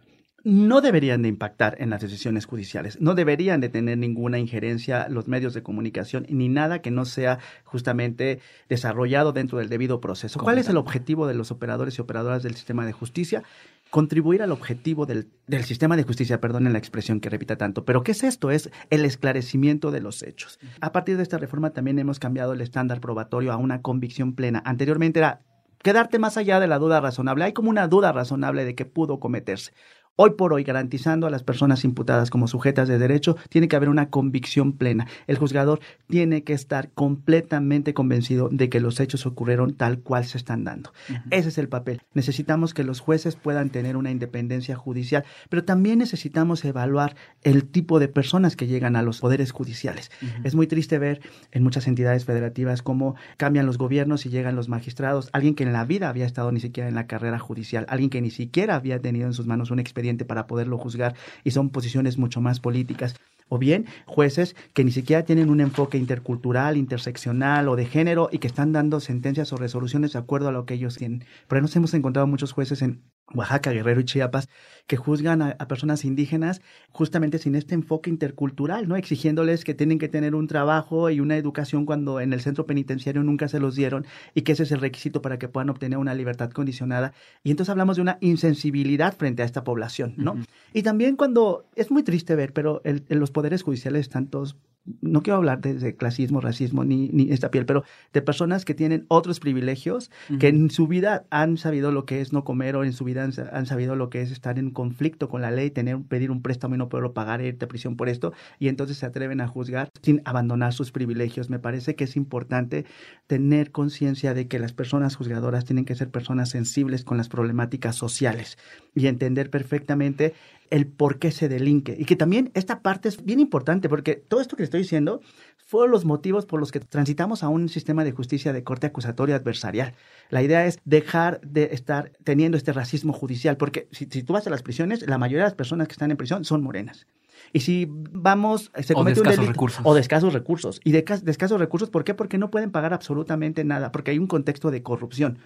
[0.45, 5.29] No deberían de impactar en las decisiones judiciales, no deberían de tener ninguna injerencia los
[5.29, 10.41] medios de comunicación ni nada que no sea justamente desarrollado dentro del debido proceso.
[10.41, 13.43] ¿Cuál es el objetivo de los operadores y operadoras del sistema de justicia?
[13.91, 18.03] contribuir al objetivo del, del, sistema de justicia, perdonen la expresión que repita tanto, pero
[18.03, 18.51] ¿qué es esto?
[18.51, 20.59] Es el esclarecimiento de los hechos.
[20.81, 24.63] A partir de esta reforma también hemos cambiado el estándar probatorio a una convicción plena.
[24.65, 25.43] Anteriormente era
[25.83, 27.45] quedarte más allá de la duda razonable.
[27.45, 29.73] Hay como una duda razonable de que pudo cometerse.
[30.17, 33.89] Hoy por hoy, garantizando a las personas imputadas como sujetas de derecho, tiene que haber
[33.89, 35.07] una convicción plena.
[35.27, 40.37] El juzgador tiene que estar completamente convencido de que los hechos ocurrieron tal cual se
[40.37, 40.93] están dando.
[41.31, 42.03] Ese es el papel.
[42.13, 47.99] Necesitamos que los jueces puedan tener una independencia judicial, pero también necesitamos evaluar el tipo
[47.99, 50.11] de personas que llegan a los poderes judiciales.
[50.45, 51.23] Es muy triste ver
[51.53, 55.73] en muchas entidades federativas cómo cambian los gobiernos y llegan los magistrados, alguien que en
[55.73, 59.01] la vida había estado ni siquiera en la carrera judicial, alguien que ni siquiera había
[59.01, 59.81] tenido en sus manos una
[60.25, 63.15] para poderlo juzgar y son posiciones mucho más políticas
[63.49, 68.39] o bien jueces que ni siquiera tienen un enfoque intercultural, interseccional o de género y
[68.39, 71.25] que están dando sentencias o resoluciones de acuerdo a lo que ellos tienen.
[71.49, 73.03] Pero nos hemos encontrado muchos jueces en
[73.35, 74.49] Oaxaca, Guerrero y Chiapas
[74.87, 78.97] que juzgan a, personas indígenas justamente sin este enfoque intercultural, ¿no?
[78.97, 83.23] Exigiéndoles que tienen que tener un trabajo y una educación cuando en el centro penitenciario
[83.23, 86.15] nunca se los dieron y que ese es el requisito para que puedan obtener una
[86.15, 87.13] libertad condicionada.
[87.43, 90.37] Y entonces hablamos de una insensibilidad frente a esta población, ¿no?
[90.73, 94.57] Y también cuando es muy triste ver, pero los poderes judiciales están todos
[95.01, 99.05] no quiero hablar de, clasismo, racismo, ni, ni, esta piel, pero de personas que tienen
[99.09, 102.93] otros privilegios, que en su vida han sabido lo que es no comer o en
[102.93, 106.31] su vida han, sabido lo que es estar en conflicto con la ley, tener, pedir
[106.31, 109.41] un préstamo y no poderlo pagar, irte a prisión por esto, y entonces se atreven
[109.41, 111.49] a juzgar sin abandonar sus privilegios.
[111.49, 112.85] Me parece que es importante
[113.27, 117.95] tener conciencia de que las personas juzgadoras tienen que ser personas sensibles con las problemáticas
[117.95, 118.59] sociales
[118.95, 120.35] y entender perfectamente
[120.73, 121.95] el por qué se delinque.
[121.99, 125.21] Y que también esta parte es bien importante, porque todo esto que estoy diciendo
[125.59, 129.37] fueron los motivos por los que transitamos a un sistema de justicia de corte acusatorio
[129.37, 129.95] adversarial.
[130.31, 134.51] La idea es dejar de estar teniendo este racismo judicial, porque si, tú vas a
[134.51, 137.07] las prisiones, la mayoría de las personas que están en prisión son morenas.
[137.53, 139.83] Y si vamos, se comete o de escasos recursos.
[139.85, 140.81] o de escasos recursos.
[140.85, 142.15] Y de, de, escasos recursos, ¿por qué?
[142.15, 145.39] Porque no pueden pagar absolutamente nada, porque hay un contexto de corrupción.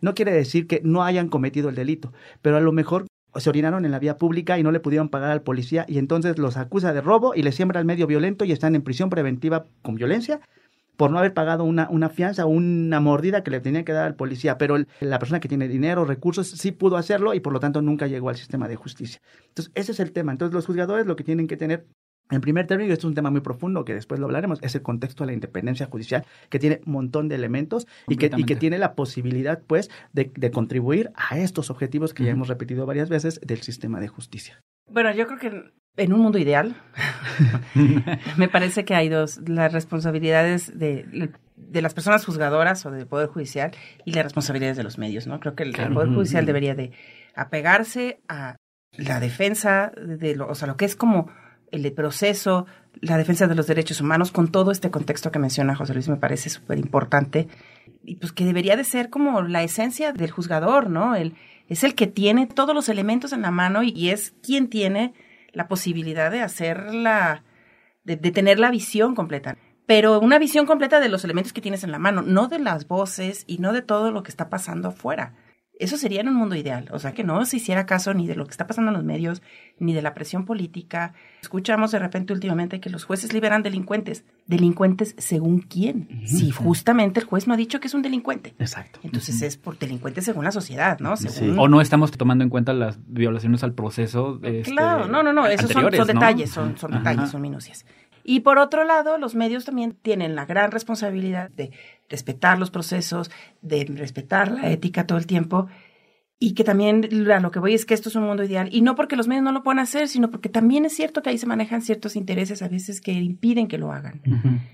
[0.00, 3.84] No quiere decir que no hayan cometido el delito, pero a lo mejor se orinaron
[3.84, 6.92] en la vía pública y no le pudieron pagar al policía y entonces los acusa
[6.92, 10.40] de robo y les siembra el medio violento y están en prisión preventiva con violencia
[10.96, 14.14] por no haber pagado una, una fianza una mordida que le tenía que dar al
[14.14, 17.82] policía, pero la persona que tiene dinero, recursos, sí pudo hacerlo y por lo tanto
[17.82, 19.20] nunca llegó al sistema de justicia.
[19.48, 20.32] Entonces, ese es el tema.
[20.32, 21.86] Entonces, los juzgadores lo que tienen que tener
[22.32, 24.74] en primer término, y esto es un tema muy profundo que después lo hablaremos, es
[24.74, 28.44] el contexto de la independencia judicial, que tiene un montón de elementos y que, y
[28.44, 33.08] que tiene la posibilidad, pues, de, contribuir a estos objetivos que ya hemos repetido varias
[33.08, 34.60] veces del sistema de justicia.
[34.90, 36.74] Bueno, yo creo que en un mundo ideal,
[38.36, 43.28] me parece que hay dos, las responsabilidades de, de, las personas juzgadoras o del Poder
[43.28, 43.72] Judicial
[44.04, 45.38] y las responsabilidades de los medios, ¿no?
[45.38, 46.92] Creo que el, Poder Judicial debería de
[47.34, 48.56] apegarse a
[48.96, 51.30] la defensa de lo, o sea, lo que es como
[51.72, 52.66] el proceso,
[53.00, 56.16] la defensa de los derechos humanos, con todo este contexto que menciona José Luis, me
[56.16, 57.48] parece súper importante.
[58.04, 61.16] Y pues que debería de ser como la esencia del juzgador, ¿no?
[61.16, 61.34] El,
[61.68, 65.14] es el que tiene todos los elementos en la mano y, es quien tiene
[65.52, 67.42] la posibilidad de hacer la,
[68.04, 71.82] de, de tener la visión completa pero una visión completa de los elementos que tienes
[71.82, 74.88] en la mano, no de las voces y no de todo lo que está pasando
[74.88, 75.34] afuera
[75.82, 78.36] Eso sería en un mundo ideal, o sea, que no se hiciera caso ni de
[78.36, 79.42] lo que está pasando en los medios,
[79.80, 81.12] ni de la presión política.
[81.40, 84.24] Escuchamos de repente últimamente que los jueces liberan delincuentes.
[84.46, 86.22] ¿Delincuentes según quién?
[86.24, 88.54] Si justamente el juez no ha dicho que es un delincuente.
[88.60, 89.00] Exacto.
[89.02, 91.16] Entonces es por delincuente según la sociedad, ¿no?
[91.16, 91.28] Sí.
[91.58, 94.38] O no estamos tomando en cuenta las violaciones al proceso.
[94.42, 96.20] este, Claro, no, no, no, esos son, anteriores, son ¿no?
[96.20, 97.84] detalles, son, son detalles, son minucias.
[98.24, 101.70] Y por otro lado, los medios también tienen la gran responsabilidad de
[102.08, 103.30] respetar los procesos,
[103.62, 105.68] de respetar la ética todo el tiempo.
[106.38, 108.68] Y que también a lo que voy es que esto es un mundo ideal.
[108.72, 111.30] Y no porque los medios no lo puedan hacer, sino porque también es cierto que
[111.30, 114.20] ahí se manejan ciertos intereses a veces que impiden que lo hagan.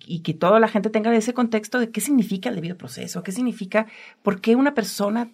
[0.07, 3.33] Y que toda la gente tenga ese contexto de qué significa el debido proceso, qué
[3.33, 3.87] significa,
[4.23, 5.31] por qué una persona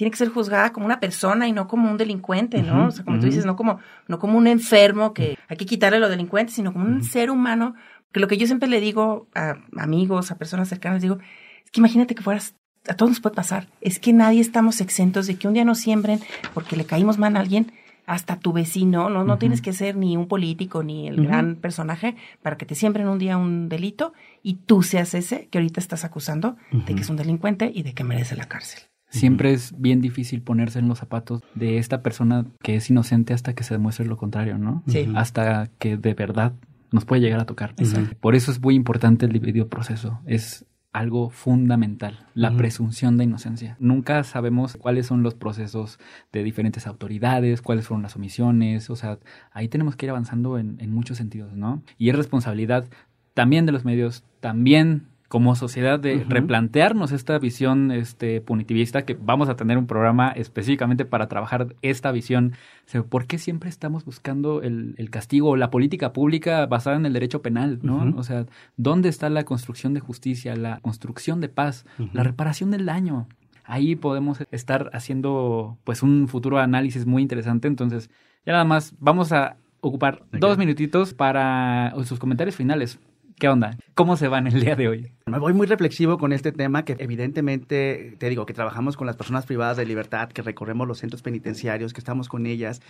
[0.00, 2.86] tiene que ser juzgada como una persona y no como un delincuente, ¿no?
[2.86, 5.98] O sea, como tú dices, no como, no como un enfermo que hay que quitarle
[5.98, 7.74] lo delincuente, sino como un ser humano.
[8.10, 11.18] Que lo que yo siempre le digo a amigos, a personas cercanas, digo,
[11.62, 12.54] es que imagínate que fueras,
[12.88, 15.80] a todos nos puede pasar, es que nadie estamos exentos de que un día nos
[15.80, 16.20] siembren
[16.54, 17.70] porque le caímos mal a alguien,
[18.06, 22.16] hasta tu vecino, no, no tienes que ser ni un político ni el gran personaje
[22.40, 26.06] para que te siembren un día un delito y tú seas ese que ahorita estás
[26.06, 28.89] acusando de que es un delincuente y de que merece la cárcel.
[29.10, 33.54] Siempre es bien difícil ponerse en los zapatos de esta persona que es inocente hasta
[33.54, 34.82] que se demuestre lo contrario, ¿no?
[34.86, 35.08] Sí.
[35.14, 36.54] Hasta que de verdad
[36.92, 37.74] nos puede llegar a tocar.
[37.78, 38.16] Exacto.
[38.20, 40.20] Por eso es muy importante el debido proceso.
[40.26, 43.76] Es algo fundamental, la presunción de inocencia.
[43.78, 46.00] Nunca sabemos cuáles son los procesos
[46.32, 49.18] de diferentes autoridades, cuáles fueron las omisiones, o sea,
[49.52, 51.82] ahí tenemos que ir avanzando en, en muchos sentidos, ¿no?
[51.96, 52.88] Y es responsabilidad
[53.34, 59.48] también de los medios, también como sociedad de replantearnos esta visión este, punitivista, que vamos
[59.48, 62.54] a tener un programa específicamente para trabajar esta visión.
[62.84, 66.96] O sea, ¿Por qué siempre estamos buscando el, el castigo o la política pública basada
[66.96, 67.78] en el derecho penal?
[67.80, 68.12] ¿no?
[68.16, 72.86] O sea, ¿dónde está la construcción de justicia, la construcción de paz, la reparación del
[72.86, 73.28] daño?
[73.62, 77.68] Ahí podemos estar haciendo pues un futuro análisis muy interesante.
[77.68, 78.10] Entonces,
[78.44, 82.98] ya nada más vamos a ocupar dos minutitos para sus comentarios finales.
[83.40, 83.78] ¿Qué onda?
[83.94, 85.12] ¿Cómo se van el día de hoy?
[85.24, 89.16] Me voy muy reflexivo con este tema que evidentemente, te digo, que trabajamos con las
[89.16, 92.82] personas privadas de libertad, que recorremos los centros penitenciarios, que estamos con ellas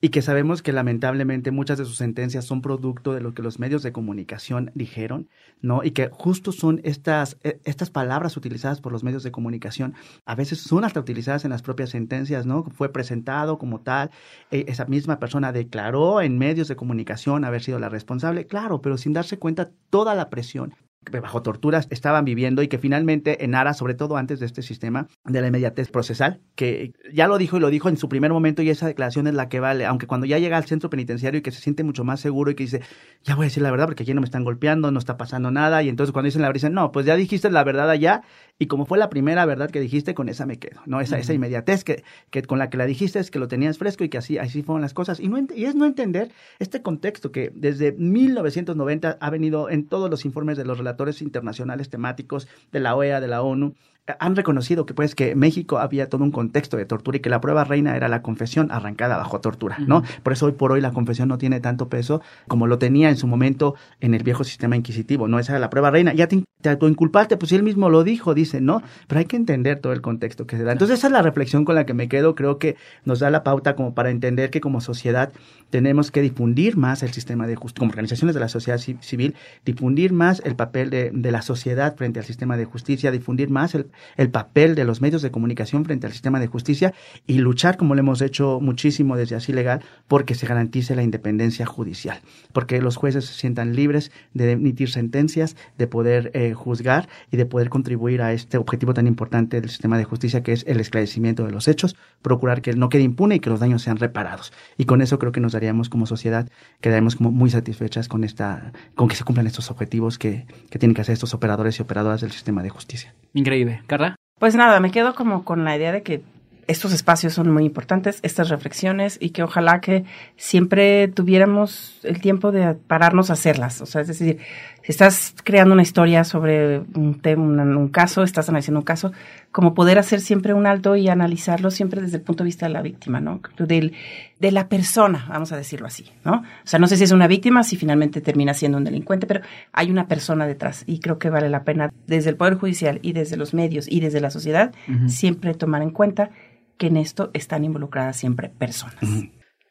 [0.00, 3.58] y que sabemos que lamentablemente muchas de sus sentencias son producto de lo que los
[3.58, 5.28] medios de comunicación dijeron,
[5.60, 5.82] ¿no?
[5.82, 9.94] Y que justo son estas, eh, estas palabras utilizadas por los medios de comunicación,
[10.26, 12.64] a veces son hasta utilizadas en las propias sentencias, ¿no?
[12.64, 14.10] Fue presentado como tal,
[14.50, 18.98] eh, esa misma persona declaró en medios de comunicación haber sido la responsable, claro, pero
[18.98, 20.74] sin darse cuenta toda la presión
[21.10, 25.08] bajo torturas estaban viviendo y que finalmente en aras, sobre todo antes de este sistema
[25.24, 28.62] de la inmediatez procesal, que ya lo dijo y lo dijo en su primer momento
[28.62, 31.42] y esa declaración es la que vale, aunque cuando ya llega al centro penitenciario y
[31.42, 32.82] que se siente mucho más seguro y que dice,
[33.22, 35.50] ya voy a decir la verdad porque aquí no me están golpeando, no está pasando
[35.50, 38.22] nada y entonces cuando dicen la verdad dicen, no, pues ya dijiste la verdad allá
[38.58, 41.00] y como fue la primera verdad que dijiste, con esa me quedo, ¿no?
[41.00, 44.04] Esa, esa inmediatez que, que con la que la dijiste es que lo tenías fresco
[44.04, 47.32] y que así, así fueron las cosas y, no, y es no entender este contexto
[47.32, 52.80] que desde 1990 ha venido en todos los informes de los relatores internacionales temáticos de
[52.80, 53.74] la OEA, de la ONU,
[54.18, 57.40] han reconocido que pues que México había todo un contexto de tortura y que la
[57.40, 60.02] prueba reina era la confesión arrancada bajo tortura, ¿no?
[60.22, 63.16] Por eso hoy por hoy la confesión no tiene tanto peso como lo tenía en
[63.16, 65.38] su momento en el viejo sistema inquisitivo, ¿no?
[65.38, 66.12] Esa era la prueba reina.
[66.12, 68.82] Ya te, te autoinculpaste, pues él mismo lo dijo, dice, ¿no?
[69.08, 70.72] Pero hay que entender todo el contexto que se da.
[70.72, 73.42] Entonces esa es la reflexión con la que me quedo, creo que nos da la
[73.42, 75.32] pauta como para entender que como sociedad
[75.70, 79.34] tenemos que difundir más el sistema de justicia, como organizaciones de la sociedad ci- civil,
[79.64, 83.74] difundir más el papel de, de la sociedad frente al sistema de justicia, difundir más
[83.74, 86.94] el, el papel de los medios de comunicación frente al sistema de justicia
[87.26, 91.66] y luchar, como lo hemos hecho muchísimo desde así legal, porque se garantice la independencia
[91.66, 92.20] judicial,
[92.52, 97.46] porque los jueces se sientan libres de emitir sentencias, de poder eh, juzgar y de
[97.46, 101.44] poder contribuir a este objetivo tan importante del sistema de justicia que es el esclarecimiento
[101.44, 104.52] de los hechos, procurar que no quede impune y que los daños sean reparados.
[104.76, 106.48] Y con eso creo que nos daríamos como sociedad,
[106.80, 110.94] quedaríamos como muy satisfechas con esta, con que se cumplan estos objetivos que, que tienen
[110.94, 113.14] que hacer estos operadores y operadoras del sistema de justicia.
[113.34, 113.82] Increíble.
[113.86, 114.16] Carla.
[114.38, 116.22] Pues nada, me quedo como con la idea de que
[116.66, 120.04] estos espacios son muy importantes, estas reflexiones, y que ojalá que
[120.36, 123.80] siempre tuviéramos el tiempo de pararnos a hacerlas.
[123.80, 124.38] O sea, es decir,
[124.84, 129.12] si estás creando una historia sobre un tema, un, caso, estás analizando un caso,
[129.50, 132.74] como poder hacer siempre un alto y analizarlo siempre desde el punto de vista de
[132.74, 133.40] la víctima, ¿no?
[133.56, 133.94] Del,
[134.40, 136.34] de la persona, vamos a decirlo así, ¿no?
[136.34, 139.40] O sea, no sé si es una víctima, si finalmente termina siendo un delincuente, pero
[139.72, 143.14] hay una persona detrás y creo que vale la pena desde el Poder Judicial y
[143.14, 144.74] desde los medios y desde la sociedad
[145.06, 146.28] siempre tomar en cuenta
[146.76, 148.96] que en esto están involucradas siempre personas.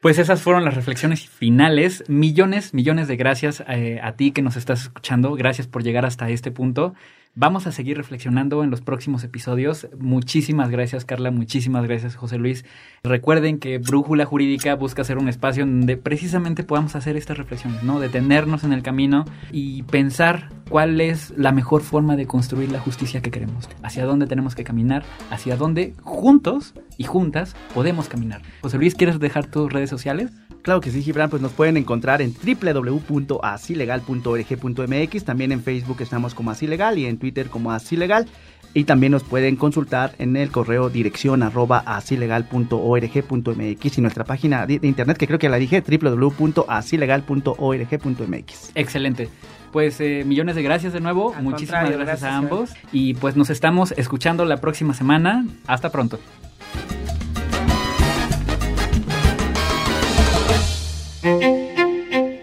[0.04, 2.04] Pues esas fueron las reflexiones finales.
[2.10, 5.34] Millones, millones de gracias eh, a ti que nos estás escuchando.
[5.36, 6.94] Gracias por llegar hasta este punto.
[7.36, 9.88] Vamos a seguir reflexionando en los próximos episodios.
[9.98, 11.32] Muchísimas gracias, Carla.
[11.32, 12.64] Muchísimas gracias, José Luis.
[13.04, 18.00] Recuerden que Brújula Jurídica busca ser un espacio donde precisamente podamos hacer estas reflexiones, ¿no?
[18.00, 23.24] Detenernos en el camino y pensar cuál es la mejor forma de construir la justicia
[23.24, 28.44] que queremos, hacia dónde tenemos que caminar, hacia dónde juntos y juntas podemos caminar.
[28.62, 30.32] José Luis, ¿quieres dejar tus redes sociales?
[30.64, 36.52] Claro que sí, Gibran, pues nos pueden encontrar en www.asilegal.org.mx, también en Facebook estamos como
[36.52, 38.28] Asilegal y en Twitter como Asilegal.
[38.74, 44.80] Y también nos pueden consultar en el correo dirección arroba asilegal.org.mx y nuestra página de,
[44.82, 48.72] internet, que creo que la dije, www.asilegal.org.mx.
[48.76, 49.30] Excelente.
[49.72, 51.34] Pues eh, millones de gracias de nuevo.
[51.36, 52.74] Al Muchísimas gracias, a ambos.
[52.92, 55.46] Y pues nos estamos escuchando la próxima semana.
[55.68, 56.20] Hasta pronto.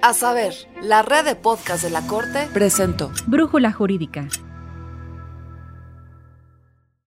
[0.03, 4.27] A saber, la red de podcast de la Corte presentó Brújula Jurídica,